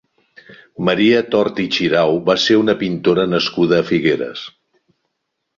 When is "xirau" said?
1.75-2.17